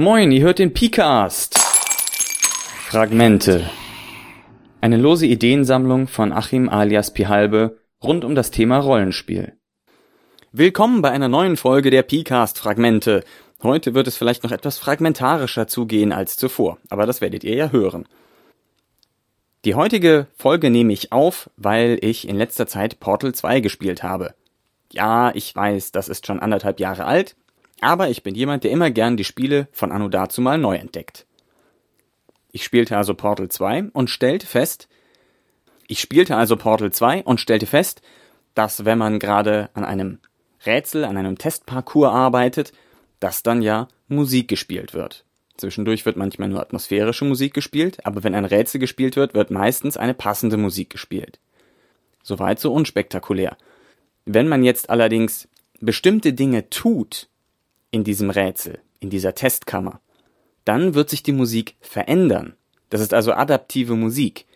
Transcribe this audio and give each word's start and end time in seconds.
Moin, 0.00 0.30
ihr 0.30 0.42
hört 0.42 0.60
den 0.60 0.72
Picast. 0.72 1.58
Fragmente. 1.58 3.68
Eine 4.80 4.96
lose 4.96 5.26
Ideensammlung 5.26 6.06
von 6.06 6.32
Achim 6.32 6.68
alias 6.68 7.12
Pihalbe 7.12 7.80
rund 8.00 8.24
um 8.24 8.36
das 8.36 8.52
Thema 8.52 8.78
Rollenspiel. 8.78 9.54
Willkommen 10.52 11.02
bei 11.02 11.10
einer 11.10 11.26
neuen 11.26 11.56
Folge 11.56 11.90
der 11.90 12.04
Picast 12.04 12.60
Fragmente. 12.60 13.24
Heute 13.60 13.94
wird 13.94 14.06
es 14.06 14.16
vielleicht 14.16 14.44
noch 14.44 14.52
etwas 14.52 14.78
fragmentarischer 14.78 15.66
zugehen 15.66 16.12
als 16.12 16.36
zuvor, 16.36 16.78
aber 16.90 17.04
das 17.04 17.20
werdet 17.20 17.42
ihr 17.42 17.56
ja 17.56 17.72
hören. 17.72 18.06
Die 19.64 19.74
heutige 19.74 20.28
Folge 20.36 20.70
nehme 20.70 20.92
ich 20.92 21.10
auf, 21.10 21.50
weil 21.56 21.98
ich 22.02 22.28
in 22.28 22.36
letzter 22.36 22.68
Zeit 22.68 23.00
Portal 23.00 23.34
2 23.34 23.58
gespielt 23.58 24.04
habe. 24.04 24.36
Ja, 24.92 25.32
ich 25.34 25.56
weiß, 25.56 25.90
das 25.90 26.08
ist 26.08 26.24
schon 26.24 26.38
anderthalb 26.38 26.78
Jahre 26.78 27.04
alt, 27.04 27.34
aber 27.80 28.08
ich 28.08 28.22
bin 28.22 28.34
jemand, 28.34 28.64
der 28.64 28.70
immer 28.70 28.90
gern 28.90 29.16
die 29.16 29.24
Spiele 29.24 29.68
von 29.72 29.92
Anno 29.92 30.08
dazu 30.08 30.40
mal 30.40 30.58
neu 30.58 30.76
entdeckt. 30.76 31.26
Ich 32.52 32.64
spielte 32.64 32.96
also 32.96 33.14
Portal 33.14 33.48
2 33.48 33.90
und 33.92 34.10
stellte 34.10 34.46
fest, 34.46 34.88
ich 35.86 36.00
spielte 36.00 36.36
also 36.36 36.56
Portal 36.56 36.92
2 36.92 37.22
und 37.22 37.40
stellte 37.40 37.66
fest, 37.66 38.02
dass 38.54 38.84
wenn 38.84 38.98
man 38.98 39.18
gerade 39.18 39.70
an 39.74 39.84
einem 39.84 40.18
Rätsel, 40.66 41.04
an 41.04 41.16
einem 41.16 41.38
Testparcours 41.38 42.12
arbeitet, 42.12 42.72
dass 43.20 43.42
dann 43.42 43.62
ja 43.62 43.88
Musik 44.08 44.48
gespielt 44.48 44.94
wird. 44.94 45.24
Zwischendurch 45.56 46.06
wird 46.06 46.16
manchmal 46.16 46.48
nur 46.48 46.60
atmosphärische 46.60 47.24
Musik 47.24 47.54
gespielt, 47.54 48.04
aber 48.04 48.22
wenn 48.22 48.34
ein 48.34 48.44
Rätsel 48.44 48.80
gespielt 48.80 49.16
wird, 49.16 49.34
wird 49.34 49.50
meistens 49.50 49.96
eine 49.96 50.14
passende 50.14 50.56
Musik 50.56 50.90
gespielt. 50.90 51.40
Soweit 52.22 52.60
so 52.60 52.72
unspektakulär. 52.72 53.56
Wenn 54.24 54.48
man 54.48 54.62
jetzt 54.62 54.90
allerdings 54.90 55.48
bestimmte 55.80 56.32
Dinge 56.32 56.70
tut, 56.70 57.28
in 57.90 58.04
diesem 58.04 58.30
Rätsel, 58.30 58.80
in 59.00 59.10
dieser 59.10 59.34
Testkammer, 59.34 60.00
dann 60.64 60.94
wird 60.94 61.08
sich 61.10 61.22
die 61.22 61.32
Musik 61.32 61.76
verändern. 61.80 62.54
Das 62.90 63.00
ist 63.00 63.14
also 63.14 63.32
adaptive 63.32 63.94
Musik. 63.94 64.46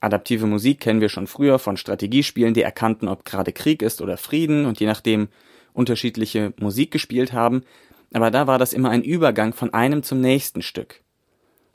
Adaptive 0.00 0.46
Musik 0.46 0.80
kennen 0.80 1.00
wir 1.00 1.08
schon 1.08 1.26
früher 1.26 1.58
von 1.58 1.76
Strategiespielen, 1.76 2.54
die 2.54 2.62
erkannten, 2.62 3.08
ob 3.08 3.24
gerade 3.24 3.52
Krieg 3.52 3.82
ist 3.82 4.00
oder 4.02 4.16
Frieden 4.16 4.66
und 4.66 4.80
je 4.80 4.86
nachdem 4.86 5.28
unterschiedliche 5.72 6.52
Musik 6.58 6.90
gespielt 6.90 7.32
haben. 7.32 7.62
Aber 8.12 8.30
da 8.30 8.46
war 8.46 8.58
das 8.58 8.72
immer 8.72 8.90
ein 8.90 9.02
Übergang 9.02 9.52
von 9.52 9.72
einem 9.74 10.02
zum 10.02 10.20
nächsten 10.20 10.62
Stück. 10.62 11.02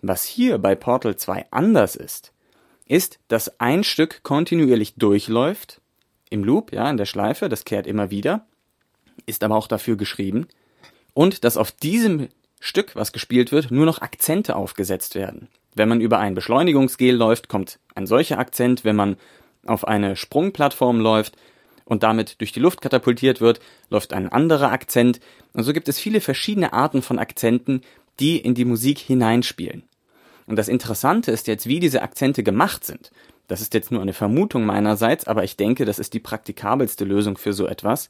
Was 0.02 0.26
hier 0.26 0.58
bei 0.58 0.76
Portal 0.76 1.16
2 1.16 1.46
anders 1.52 1.96
ist, 1.96 2.34
ist, 2.86 3.20
dass 3.28 3.60
ein 3.60 3.84
Stück 3.84 4.24
kontinuierlich 4.24 4.96
durchläuft, 4.96 5.80
im 6.30 6.44
Loop, 6.44 6.72
ja, 6.72 6.90
in 6.90 6.98
der 6.98 7.06
Schleife, 7.06 7.50
das 7.50 7.66
kehrt 7.66 7.86
immer 7.86 8.10
wieder, 8.10 8.46
ist 9.26 9.44
aber 9.44 9.56
auch 9.56 9.68
dafür 9.68 9.98
geschrieben, 9.98 10.48
und 11.22 11.44
dass 11.44 11.56
auf 11.56 11.72
diesem 11.72 12.30
Stück, 12.60 12.96
was 12.96 13.12
gespielt 13.12 13.52
wird, 13.52 13.70
nur 13.70 13.86
noch 13.86 14.02
Akzente 14.02 14.56
aufgesetzt 14.56 15.14
werden. 15.14 15.50
Wenn 15.76 15.88
man 15.88 16.02
über 16.02 16.18
ein 16.18 16.34
Beschleunigungsgel 16.34 17.16
läuft, 17.16 17.48
kommt 17.48 17.78
ein 17.94 18.08
solcher 18.08 18.40
Akzent. 18.40 18.84
Wenn 18.84 18.96
man 18.96 19.18
auf 19.68 19.88
eine 19.88 20.16
Sprungplattform 20.16 21.00
läuft 21.00 21.38
und 21.86 22.02
damit 22.02 22.42
durch 22.42 22.54
die 22.54 22.60
Luft 22.60 22.82
katapultiert 22.82 23.40
wird, 23.40 23.60
läuft 23.92 24.14
ein 24.14 24.30
anderer 24.30 24.72
Akzent. 24.72 25.20
Und 25.54 25.62
so 25.62 25.74
gibt 25.74 25.90
es 25.90 26.00
viele 26.00 26.22
verschiedene 26.22 26.74
Arten 26.74 27.04
von 27.04 27.20
Akzenten, 27.20 27.82
die 28.20 28.40
in 28.40 28.56
die 28.56 28.66
Musik 28.66 28.98
hineinspielen. 28.98 29.84
Und 30.48 30.56
das 30.56 30.70
Interessante 30.70 31.30
ist 31.30 31.46
jetzt, 31.46 31.68
wie 31.68 31.80
diese 31.80 32.02
Akzente 32.02 32.42
gemacht 32.42 32.84
sind. 32.84 33.12
Das 33.48 33.62
ist 33.62 33.76
jetzt 33.76 33.92
nur 33.92 34.02
eine 34.02 34.14
Vermutung 34.14 34.66
meinerseits, 34.66 35.28
aber 35.28 35.44
ich 35.44 35.56
denke, 35.56 35.86
das 35.86 36.00
ist 36.00 36.16
die 36.16 36.20
praktikabelste 36.20 37.06
Lösung 37.06 37.38
für 37.38 37.54
so 37.54 37.68
etwas. 37.68 38.10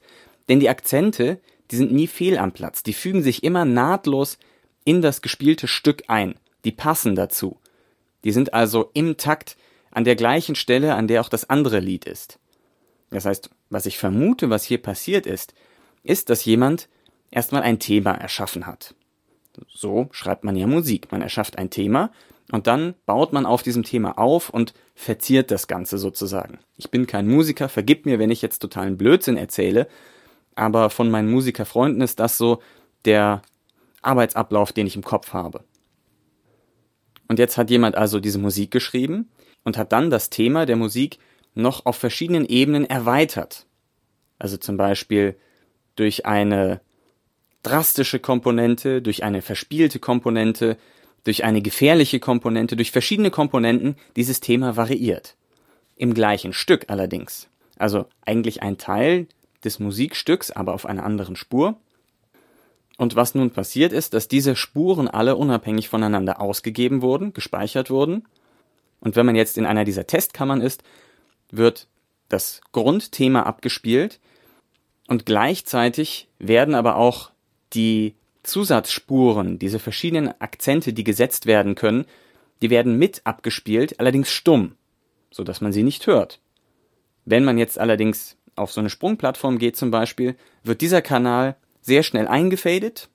Denn 0.50 0.60
die 0.60 0.70
Akzente, 0.70 1.40
die 1.72 1.76
sind 1.76 1.92
nie 1.92 2.08
fehl 2.08 2.38
am 2.38 2.52
Platz. 2.52 2.84
Die 2.84 2.94
fügen 2.94 3.24
sich 3.24 3.44
immer 3.44 3.66
nahtlos 3.66 4.38
in 4.84 5.02
das 5.02 5.22
gespielte 5.22 5.68
Stück 5.68 6.04
ein. 6.08 6.36
Die 6.66 6.72
passen 6.72 7.16
dazu. 7.16 7.58
Die 8.24 8.32
sind 8.32 8.54
also 8.54 8.92
im 8.94 9.18
Takt 9.18 9.58
an 9.92 10.04
der 10.04 10.16
gleichen 10.16 10.56
Stelle, 10.56 10.96
an 10.96 11.08
der 11.08 11.22
auch 11.22 11.30
das 11.30 11.50
andere 11.50 11.80
Lied 11.80 12.06
ist. 12.06 12.40
Das 13.10 13.26
heißt, 13.26 13.50
was 13.70 13.86
ich 13.86 13.98
vermute, 13.98 14.50
was 14.50 14.64
hier 14.64 14.82
passiert 14.82 15.26
ist, 15.26 15.54
ist, 16.04 16.30
dass 16.30 16.46
jemand 16.46 16.88
erstmal 17.30 17.62
ein 17.62 17.80
Thema 17.80 18.12
erschaffen 18.12 18.66
hat. 18.68 18.96
So 19.68 20.08
schreibt 20.12 20.44
man 20.44 20.56
ja 20.56 20.68
Musik. 20.68 21.12
Man 21.12 21.22
erschafft 21.22 21.58
ein 21.58 21.70
Thema 21.70 22.12
und 22.52 22.68
dann 22.68 22.96
baut 23.06 23.34
man 23.34 23.46
auf 23.46 23.64
diesem 23.64 23.84
Thema 23.84 24.18
auf 24.18 24.50
und 24.50 24.74
verziert 24.96 25.52
das 25.52 25.68
Ganze 25.68 25.98
sozusagen. 25.98 26.60
Ich 26.78 26.90
bin 26.90 27.08
kein 27.08 27.28
Musiker, 27.28 27.70
vergib 27.70 28.06
mir, 28.06 28.20
wenn 28.20 28.32
ich 28.32 28.42
jetzt 28.42 28.60
totalen 28.60 28.98
Blödsinn 28.98 29.38
erzähle, 29.38 29.88
aber 30.62 30.92
von 30.92 31.10
meinen 31.10 31.32
Musikerfreunden 31.32 32.04
ist 32.04 32.20
das 32.20 32.38
so 32.38 32.62
der 33.06 33.42
Arbeitsablauf, 34.04 34.72
den 34.72 34.86
ich 34.86 34.96
im 34.96 35.04
Kopf 35.04 35.34
habe. 35.34 35.64
Und 37.28 37.40
jetzt 37.40 37.58
hat 37.58 37.72
jemand 37.72 37.96
also 37.96 38.20
diese 38.20 38.38
Musik 38.38 38.70
geschrieben 38.70 39.32
und 39.64 39.76
hat 39.76 39.92
dann 39.92 40.12
das 40.12 40.30
Thema 40.30 40.68
der 40.68 40.76
Musik 40.76 41.18
noch 41.56 41.88
auf 41.88 41.96
verschiedenen 41.96 42.46
Ebenen 42.46 42.86
erweitert. 42.86 43.66
Also 44.38 44.56
zum 44.56 44.78
Beispiel 44.78 45.36
durch 45.96 46.28
eine 46.28 46.80
drastische 47.64 48.20
Komponente, 48.20 49.02
durch 49.02 49.24
eine 49.24 49.42
verspielte 49.42 49.98
Komponente, 49.98 50.78
durch 51.24 51.44
eine 51.44 51.64
gefährliche 51.64 52.20
Komponente, 52.20 52.76
durch 52.76 52.92
verschiedene 52.92 53.32
Komponenten 53.32 53.96
dieses 54.16 54.42
Thema 54.42 54.78
variiert. 54.78 55.36
Im 55.96 56.14
gleichen 56.14 56.54
Stück 56.54 56.86
allerdings. 56.88 57.50
Also 57.80 58.06
eigentlich 58.24 58.62
ein 58.62 58.78
Teil 58.78 59.26
des 59.64 59.80
Musikstücks, 59.80 60.52
aber 60.52 60.74
auf 60.74 60.86
einer 60.86 61.04
anderen 61.04 61.36
Spur. 61.36 61.78
Und 62.98 63.16
was 63.16 63.36
nun 63.36 63.52
passiert 63.52 63.94
ist, 63.94 64.14
dass 64.14 64.28
diese 64.28 64.56
Spuren 64.56 65.08
alle 65.08 65.36
unabhängig 65.36 65.90
voneinander 65.90 66.40
ausgegeben 66.40 67.02
wurden, 67.02 67.34
gespeichert 67.34 67.90
wurden. 67.90 68.28
Und 69.00 69.16
wenn 69.16 69.26
man 69.26 69.36
jetzt 69.36 69.58
in 69.58 69.66
einer 69.66 69.86
dieser 69.86 70.06
Testkammern 70.06 70.62
ist, 70.62 70.84
wird 71.50 71.88
das 72.30 72.62
Grundthema 72.72 73.44
abgespielt 73.44 74.20
und 75.08 75.26
gleichzeitig 75.26 76.28
werden 76.40 76.76
aber 76.76 76.96
auch 76.96 77.32
die 77.74 78.16
Zusatzspuren, 78.44 79.60
diese 79.60 79.80
verschiedenen 79.80 80.40
Akzente, 80.40 80.94
die 80.94 81.04
gesetzt 81.04 81.46
werden 81.46 81.76
können, 81.76 82.06
die 82.62 82.70
werden 82.70 82.98
mit 82.98 83.22
abgespielt, 83.24 84.00
allerdings 84.00 84.32
stumm, 84.32 84.76
so 85.30 85.44
dass 85.44 85.62
man 85.62 85.74
sie 85.74 85.84
nicht 85.84 86.08
hört. 86.08 86.40
Wenn 87.26 87.44
man 87.44 87.58
jetzt 87.58 87.80
allerdings 87.80 88.38
auf 88.56 88.72
so 88.72 88.80
eine 88.80 88.90
Sprungplattform 88.90 89.58
geht 89.58 89.78
zum 89.78 89.92
Beispiel, 89.92 90.36
wird 90.64 90.82
dieser 90.82 91.02
Kanal 91.02 91.56
sehr 91.82 92.04
schnell 92.04 92.28
eingefadet, 92.28 93.10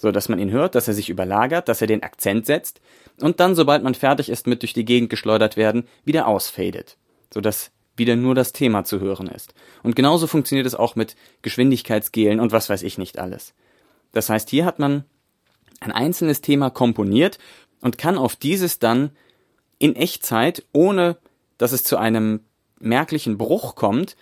so 0.00 0.10
dass 0.10 0.28
man 0.28 0.38
ihn 0.38 0.50
hört, 0.50 0.74
dass 0.74 0.88
er 0.88 0.94
sich 0.94 1.10
überlagert, 1.10 1.68
dass 1.68 1.80
er 1.80 1.86
den 1.86 2.02
Akzent 2.02 2.46
setzt 2.46 2.80
und 3.20 3.40
dann, 3.40 3.54
sobald 3.54 3.82
man 3.82 3.94
fertig 3.94 4.28
ist 4.28 4.46
mit 4.46 4.62
durch 4.62 4.72
die 4.72 4.84
Gegend 4.84 5.10
geschleudert 5.10 5.56
werden, 5.56 5.86
wieder 6.04 6.26
ausfadet, 6.26 6.96
so 7.32 7.40
dass 7.40 7.70
wieder 7.96 8.16
nur 8.16 8.34
das 8.34 8.52
Thema 8.52 8.84
zu 8.84 8.98
hören 8.98 9.28
ist. 9.28 9.54
Und 9.82 9.94
genauso 9.94 10.26
funktioniert 10.26 10.66
es 10.66 10.74
auch 10.74 10.96
mit 10.96 11.16
Geschwindigkeitsgelen 11.42 12.40
und 12.40 12.50
was 12.50 12.70
weiß 12.70 12.82
ich 12.82 12.96
nicht 12.98 13.18
alles. 13.18 13.52
Das 14.12 14.30
heißt, 14.30 14.48
hier 14.48 14.64
hat 14.64 14.78
man 14.78 15.04
ein 15.80 15.92
einzelnes 15.92 16.40
Thema 16.40 16.70
komponiert 16.70 17.38
und 17.80 17.98
kann 17.98 18.18
auf 18.18 18.36
dieses 18.36 18.78
dann 18.78 19.10
in 19.78 19.96
Echtzeit, 19.96 20.64
ohne 20.72 21.16
dass 21.58 21.72
es 21.72 21.84
zu 21.84 21.96
einem 21.96 22.40
merklichen 22.78 23.38
Bruch 23.38 23.74
kommt, 23.74 24.16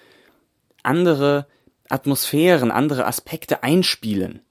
andere 0.83 1.47
Atmosphären, 1.89 2.71
andere 2.71 3.07
Aspekte 3.07 3.63
einspielen. 3.63 4.43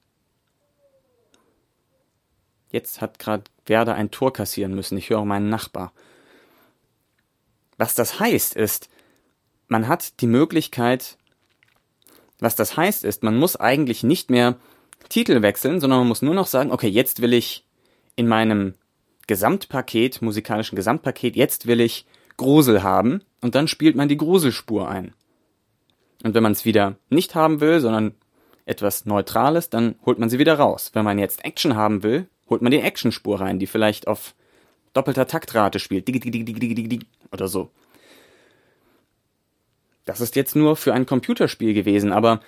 Jetzt 2.71 3.01
hat 3.01 3.19
gerade 3.19 3.43
Werder 3.65 3.95
ein 3.95 4.11
Tor 4.11 4.33
kassieren 4.33 4.75
müssen. 4.75 4.97
Ich 4.97 5.09
höre 5.09 5.25
meinen 5.25 5.49
Nachbar. 5.49 5.93
Was 7.77 7.95
das 7.95 8.19
heißt 8.19 8.55
ist, 8.55 8.89
man 9.67 9.87
hat 9.87 10.21
die 10.21 10.27
Möglichkeit, 10.27 11.17
was 12.39 12.55
das 12.55 12.75
heißt 12.75 13.03
ist, 13.03 13.23
man 13.23 13.37
muss 13.37 13.55
eigentlich 13.55 14.03
nicht 14.03 14.29
mehr 14.29 14.55
Titel 15.09 15.41
wechseln, 15.41 15.79
sondern 15.79 15.99
man 15.99 16.07
muss 16.07 16.21
nur 16.21 16.33
noch 16.33 16.47
sagen, 16.47 16.71
okay, 16.71 16.87
jetzt 16.87 17.21
will 17.21 17.33
ich 17.33 17.66
in 18.16 18.28
meinem 18.28 18.73
Gesamtpaket, 19.28 20.22
musikalischen 20.22 20.75
Gesamtpaket, 20.75 21.35
jetzt 21.35 21.67
will 21.67 21.81
ich 21.81 22.05
Grusel 22.37 22.84
haben 22.84 23.22
und 23.41 23.55
dann 23.55 23.67
spielt 23.67 23.96
man 23.96 24.07
die 24.07 24.17
Gruselspur 24.17 24.87
ein. 24.87 25.13
Und 26.23 26.34
wenn 26.34 26.43
man 26.43 26.52
es 26.52 26.66
wieder 26.66 26.96
nicht 27.09 27.35
haben 27.35 27.61
will, 27.61 27.79
sondern 27.79 28.16
etwas 28.66 29.05
Neutrales, 29.05 29.69
dann 29.69 29.96
holt 30.05 30.19
man 30.19 30.29
sie 30.29 30.40
wieder 30.40 30.55
raus. 30.58 30.91
Wenn 30.93 31.05
man 31.05 31.19
jetzt 31.19 31.46
Action 31.46 31.75
haben 31.75 32.03
will, 32.03 32.28
holt 32.49 32.61
man 32.61 32.72
die 32.72 32.81
Actionspur 32.81 33.40
rein, 33.40 33.59
die 33.59 33.67
vielleicht 33.67 34.08
auf 34.08 34.35
doppelter 34.93 35.28
Taktrate 35.28 35.79
spielt. 35.79 36.09
Oder 37.31 37.47
so. 37.47 37.72
Das 40.05 40.22
ist 40.22 40.35
jetzt 40.35 40.55
nur 40.55 40.75
für 40.75 40.93
ein 40.93 41.05
Computerspiel 41.05 41.73
gewesen, 41.73 42.11
aber 42.11 42.41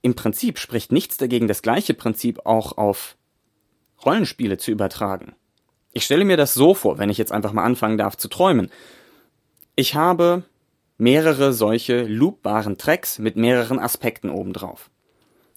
im 0.00 0.14
Prinzip 0.14 0.58
spricht 0.58 0.92
nichts 0.92 1.16
dagegen, 1.16 1.48
das 1.48 1.62
gleiche 1.62 1.94
Prinzip 1.94 2.46
auch 2.46 2.78
auf 2.78 3.16
Rollenspiele 4.04 4.58
zu 4.58 4.70
übertragen. 4.70 5.34
Ich 5.92 6.04
stelle 6.04 6.24
mir 6.24 6.36
das 6.36 6.54
so 6.54 6.74
vor, 6.74 6.98
wenn 6.98 7.10
ich 7.10 7.18
jetzt 7.18 7.32
einfach 7.32 7.52
mal 7.52 7.64
anfangen 7.64 7.98
darf 7.98 8.16
zu 8.16 8.28
träumen. 8.28 8.70
Ich 9.76 9.94
habe 9.94 10.44
mehrere 11.02 11.52
solche 11.52 12.04
loopbaren 12.04 12.78
Tracks 12.78 13.18
mit 13.18 13.34
mehreren 13.34 13.80
Aspekten 13.80 14.30
obendrauf. 14.30 14.88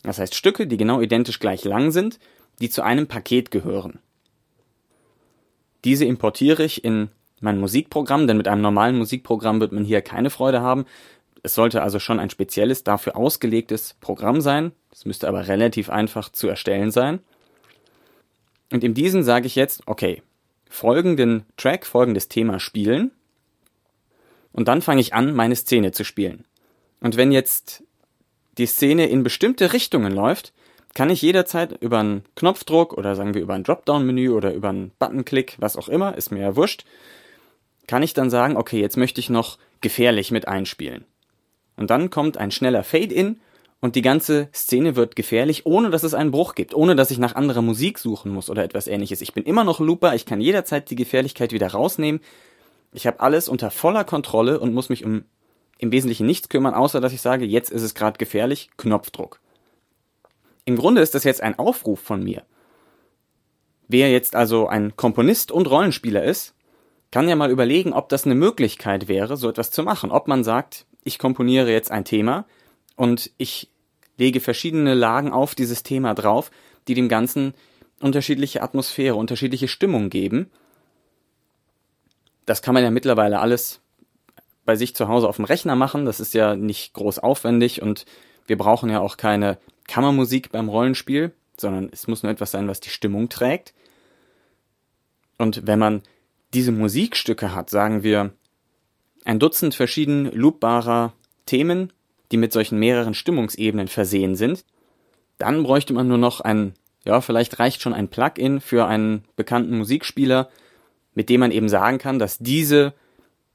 Das 0.02 0.18
heißt 0.18 0.34
Stücke, 0.34 0.66
die 0.66 0.76
genau 0.76 1.02
identisch 1.02 1.40
gleich 1.40 1.64
lang 1.64 1.92
sind, 1.92 2.18
die 2.60 2.72
zu 2.72 2.82
einem 2.82 3.06
Paket 3.06 3.52
gehören. 3.52 4.00
Diese 5.84 6.04
importiere 6.04 6.64
ich 6.64 6.84
in 6.84 7.10
mein 7.42 7.60
Musikprogramm, 7.60 8.26
denn 8.26 8.38
mit 8.38 8.48
einem 8.48 8.64
normalen 8.64 8.98
Musikprogramm 8.98 9.62
wird 9.62 9.72
man 9.72 9.84
hier 9.84 10.02
keine 10.02 10.32
Freude 10.32 10.62
haben. 10.62 10.86
Es 11.44 11.54
sollte 11.54 11.84
also 11.84 12.00
schon 12.00 12.20
ein 12.20 12.32
spezielles, 12.32 12.84
dafür 12.84 13.16
ausgelegtes 13.16 13.96
Programm 14.02 14.42
sein. 14.42 14.72
Das 14.90 15.06
müsste 15.06 15.28
aber 15.28 15.48
relativ 15.48 15.92
einfach 15.92 16.30
zu 16.30 16.48
erstellen 16.48 16.90
sein. 16.90 17.20
Und 18.72 18.84
in 18.84 18.96
diesem 18.96 19.22
sage 19.22 19.46
ich 19.46 19.54
jetzt, 19.54 19.84
okay, 19.86 20.24
folgenden 20.68 21.46
Track, 21.56 21.86
folgendes 21.86 22.30
Thema 22.30 22.60
spielen. 22.60 23.12
Und 24.56 24.70
dann 24.70 24.82
fange 24.82 25.02
ich 25.02 25.14
an, 25.14 25.36
meine 25.36 25.56
Szene 25.56 25.92
zu 25.92 26.06
spielen. 26.06 26.46
Und 27.02 27.18
wenn 27.18 27.34
jetzt 27.34 27.84
die 28.58 28.66
Szene 28.66 29.08
in 29.08 29.22
bestimmte 29.22 29.74
Richtungen 29.74 30.14
läuft, 30.14 30.54
kann 30.94 31.10
ich 31.10 31.22
jederzeit 31.22 31.74
über 31.82 32.00
einen 32.00 32.24
Knopfdruck 32.36 32.94
oder 32.94 33.18
sagen 33.18 33.34
wir 33.34 33.42
über 33.42 33.54
ein 33.54 33.66
Dropdown-Menü 33.66 34.30
oder 34.30 34.54
über 34.54 34.70
einen 34.70 34.92
Buttonklick, 34.98 35.58
was 35.60 35.76
auch 35.76 35.90
immer, 35.90 36.16
ist 36.16 36.32
mir 36.32 36.40
ja 36.40 36.56
wurscht, 36.56 36.86
kann 37.86 38.02
ich 38.02 38.14
dann 38.14 38.30
sagen, 38.30 38.56
okay, 38.56 38.80
jetzt 38.80 38.96
möchte 38.96 39.20
ich 39.20 39.30
noch 39.30 39.58
gefährlich 39.82 40.32
mit 40.32 40.48
einspielen. 40.48 41.04
Und 41.76 41.90
dann 41.90 42.10
kommt 42.10 42.38
ein 42.38 42.52
schneller 42.52 42.86
Fade-in 42.86 43.42
und 43.82 43.98
die 43.98 44.02
ganze 44.02 44.48
Szene 44.54 44.96
wird 44.96 45.18
gefährlich, 45.18 45.66
ohne 45.66 45.90
dass 45.90 46.04
es 46.04 46.14
einen 46.14 46.32
Bruch 46.32 46.56
gibt, 46.56 46.74
ohne 46.74 46.96
dass 46.96 47.12
ich 47.12 47.18
nach 47.18 47.36
anderer 47.36 47.62
Musik 47.62 48.00
suchen 48.00 48.32
muss 48.32 48.50
oder 48.50 48.64
etwas 48.64 48.88
ähnliches. 48.88 49.20
Ich 49.20 49.34
bin 49.34 49.44
immer 49.44 49.66
noch 49.66 49.82
Looper, 49.82 50.16
ich 50.16 50.26
kann 50.26 50.40
jederzeit 50.40 50.90
die 50.90 50.96
Gefährlichkeit 50.96 51.52
wieder 51.52 51.68
rausnehmen. 51.68 52.22
Ich 52.96 53.08
habe 53.08 53.20
alles 53.20 53.50
unter 53.50 53.72
voller 53.72 54.04
Kontrolle 54.04 54.60
und 54.60 54.74
muss 54.74 54.90
mich 54.90 55.04
um 55.04 55.26
im 55.78 55.92
Wesentlichen 55.92 56.26
nichts 56.26 56.48
kümmern, 56.48 56.74
außer 56.74 57.02
dass 57.02 57.12
ich 57.12 57.22
sage, 57.22 57.46
jetzt 57.46 57.70
ist 57.70 57.82
es 57.82 57.96
gerade 57.96 58.18
gefährlich, 58.18 58.70
Knopfdruck. 58.78 59.42
Im 60.64 60.78
Grunde 60.78 61.02
ist 61.02 61.14
das 61.14 61.26
jetzt 61.26 61.44
ein 61.44 61.60
Aufruf 61.60 62.00
von 62.00 62.24
mir. 62.24 62.44
Wer 63.88 64.10
jetzt 64.12 64.36
also 64.36 64.68
ein 64.68 64.96
Komponist 64.96 65.52
und 65.52 65.70
Rollenspieler 65.70 66.24
ist, 66.24 66.56
kann 67.12 67.30
ja 67.30 67.36
mal 67.36 67.52
überlegen, 67.52 67.94
ob 67.94 68.10
das 68.10 68.26
eine 68.26 68.36
Möglichkeit 68.36 69.08
wäre, 69.08 69.38
so 69.38 69.50
etwas 69.50 69.72
zu 69.72 69.84
machen. 69.84 70.12
Ob 70.12 70.28
man 70.28 70.44
sagt, 70.44 70.86
ich 71.04 71.20
komponiere 71.20 71.72
jetzt 71.72 71.92
ein 71.92 72.06
Thema 72.06 72.46
und 72.96 73.32
ich 73.38 73.70
lege 74.18 74.40
verschiedene 74.40 74.94
Lagen 74.94 75.32
auf 75.32 75.54
dieses 75.54 75.84
Thema 75.84 76.14
drauf, 76.14 76.50
die 76.88 76.94
dem 76.94 77.10
Ganzen 77.10 77.54
unterschiedliche 78.00 78.62
Atmosphäre, 78.62 79.16
unterschiedliche 79.16 79.68
Stimmung 79.68 80.10
geben. 80.10 80.50
Das 82.46 82.62
kann 82.62 82.74
man 82.74 82.84
ja 82.84 82.92
mittlerweile 82.92 83.40
alles 83.40 83.82
bei 84.66 84.76
sich 84.76 84.96
zu 84.96 85.08
Hause 85.08 85.28
auf 85.28 85.38
dem 85.38 85.46
Rechner 85.46 85.76
machen. 85.76 86.06
Das 86.06 86.20
ist 86.20 86.34
ja 86.34 86.56
nicht 86.56 86.94
groß 86.94 87.20
aufwendig 87.20 87.82
und 87.82 88.06
wir 88.48 88.58
brauchen 88.58 88.90
ja 88.90 89.00
auch 89.00 89.18
keine 89.18 89.58
Kammermusik 89.88 90.52
beim 90.52 90.70
Rollenspiel, 90.70 91.32
sondern 91.58 91.90
es 91.92 92.08
muss 92.08 92.24
nur 92.24 92.32
etwas 92.32 92.52
sein, 92.52 92.68
was 92.68 92.80
die 92.80 92.90
Stimmung 92.90 93.30
trägt. 93.30 93.74
Und 95.38 95.68
wenn 95.68 95.80
man 95.80 96.02
diese 96.54 96.72
Musikstücke 96.72 97.54
hat, 97.54 97.70
sagen 97.70 98.04
wir 98.04 98.32
ein 99.24 99.40
Dutzend 99.40 99.76
verschieden 99.76 100.32
loopbarer 100.32 101.14
Themen, 101.46 101.92
die 102.32 102.38
mit 102.38 102.54
solchen 102.54 102.80
mehreren 102.80 103.14
Stimmungsebenen 103.14 103.88
versehen 103.88 104.36
sind, 104.36 104.66
dann 105.38 105.64
bräuchte 105.64 105.94
man 105.94 106.08
nur 106.08 106.18
noch 106.18 106.42
ein, 106.42 106.74
ja, 107.04 107.22
vielleicht 107.22 107.60
reicht 107.60 107.82
schon 107.82 107.94
ein 107.94 108.08
Plugin 108.08 108.62
für 108.62 108.88
einen 108.88 109.26
bekannten 109.36 109.78
Musikspieler, 109.78 110.50
mit 111.16 111.30
dem 111.30 111.40
man 111.40 111.52
eben 111.52 111.70
sagen 111.70 111.98
kann, 111.98 112.20
dass 112.20 112.38
diese, 112.38 112.94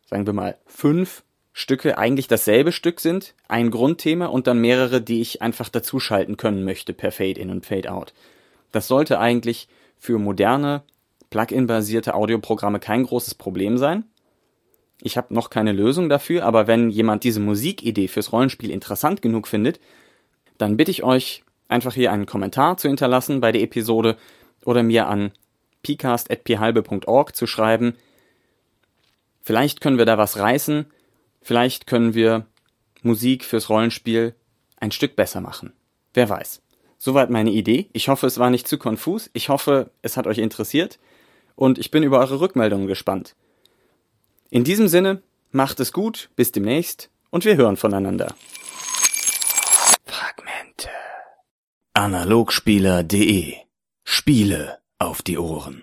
sagen 0.06 0.26
wir 0.26 0.32
mal, 0.32 0.56
fünf 0.66 1.22
Stücke 1.52 1.98
eigentlich 1.98 2.26
dasselbe 2.26 2.72
Stück 2.72 3.00
sind, 3.00 3.34
ein 3.48 3.70
Grundthema 3.70 4.26
und 4.26 4.46
dann 4.46 4.60
mehrere, 4.60 5.00
die 5.00 5.20
ich 5.20 5.42
einfach 5.42 5.68
dazuschalten 5.68 6.36
können 6.36 6.64
möchte 6.64 6.92
per 6.92 7.12
Fade-in 7.12 7.50
und 7.50 7.66
Fade-out. 7.66 8.12
Das 8.72 8.88
sollte 8.88 9.18
eigentlich 9.18 9.68
für 9.98 10.18
moderne, 10.18 10.82
Plugin-basierte 11.28 12.14
Audioprogramme 12.14 12.80
kein 12.80 13.04
großes 13.04 13.34
Problem 13.34 13.78
sein. 13.78 14.04
Ich 15.02 15.16
habe 15.16 15.32
noch 15.34 15.50
keine 15.50 15.72
Lösung 15.72 16.08
dafür, 16.08 16.44
aber 16.44 16.66
wenn 16.66 16.90
jemand 16.90 17.24
diese 17.24 17.40
Musikidee 17.40 18.08
fürs 18.08 18.32
Rollenspiel 18.32 18.70
interessant 18.70 19.22
genug 19.22 19.46
findet, 19.48 19.80
dann 20.58 20.76
bitte 20.76 20.90
ich 20.90 21.02
euch, 21.02 21.42
einfach 21.68 21.94
hier 21.94 22.12
einen 22.12 22.26
Kommentar 22.26 22.76
zu 22.76 22.88
hinterlassen 22.88 23.40
bei 23.40 23.52
der 23.52 23.62
Episode 23.62 24.16
oder 24.64 24.82
mir 24.82 25.06
an 25.06 25.30
pcast.phalbe.org 25.82 27.34
zu 27.34 27.46
schreiben. 27.46 27.96
Vielleicht 29.42 29.80
können 29.80 29.98
wir 29.98 30.06
da 30.06 30.18
was 30.18 30.38
reißen, 30.38 30.86
Vielleicht 31.42 31.86
können 31.86 32.14
wir 32.14 32.46
Musik 33.02 33.44
fürs 33.44 33.68
Rollenspiel 33.68 34.34
ein 34.76 34.92
Stück 34.92 35.16
besser 35.16 35.40
machen. 35.40 35.72
Wer 36.14 36.28
weiß. 36.28 36.62
Soweit 36.98 37.30
meine 37.30 37.50
Idee. 37.50 37.88
Ich 37.92 38.08
hoffe, 38.08 38.26
es 38.26 38.38
war 38.38 38.50
nicht 38.50 38.68
zu 38.68 38.76
konfus. 38.76 39.30
Ich 39.32 39.48
hoffe, 39.48 39.90
es 40.02 40.16
hat 40.16 40.26
euch 40.26 40.38
interessiert. 40.38 40.98
Und 41.54 41.78
ich 41.78 41.90
bin 41.90 42.02
über 42.02 42.18
eure 42.18 42.40
Rückmeldungen 42.40 42.86
gespannt. 42.86 43.34
In 44.50 44.64
diesem 44.64 44.88
Sinne, 44.88 45.22
macht 45.50 45.80
es 45.80 45.92
gut, 45.92 46.30
bis 46.36 46.52
demnächst 46.52 47.10
und 47.30 47.44
wir 47.44 47.56
hören 47.56 47.76
voneinander. 47.76 48.34
Fragmente. 50.04 50.88
Analogspieler.de 51.94 53.56
Spiele 54.04 54.79
auf 55.00 55.22
die 55.22 55.38
Ohren. 55.38 55.82